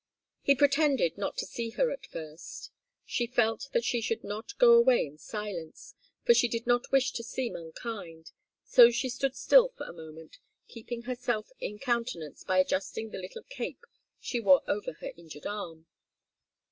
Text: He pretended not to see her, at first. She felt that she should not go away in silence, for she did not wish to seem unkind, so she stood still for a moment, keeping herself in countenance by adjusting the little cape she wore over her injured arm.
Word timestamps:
He 0.41 0.55
pretended 0.55 1.15
not 1.15 1.37
to 1.37 1.45
see 1.45 1.69
her, 1.77 1.91
at 1.91 2.07
first. 2.07 2.71
She 3.05 3.27
felt 3.27 3.69
that 3.71 3.83
she 3.83 4.01
should 4.01 4.23
not 4.23 4.57
go 4.57 4.71
away 4.73 5.05
in 5.05 5.19
silence, 5.19 5.93
for 6.25 6.33
she 6.33 6.47
did 6.47 6.65
not 6.65 6.91
wish 6.91 7.11
to 7.11 7.23
seem 7.23 7.55
unkind, 7.55 8.31
so 8.65 8.89
she 8.89 9.09
stood 9.09 9.35
still 9.35 9.69
for 9.69 9.85
a 9.85 9.93
moment, 9.93 10.37
keeping 10.67 11.03
herself 11.03 11.51
in 11.59 11.77
countenance 11.77 12.43
by 12.43 12.57
adjusting 12.57 13.11
the 13.11 13.19
little 13.19 13.43
cape 13.43 13.85
she 14.19 14.39
wore 14.39 14.63
over 14.67 14.93
her 14.93 15.11
injured 15.15 15.45
arm. 15.45 15.85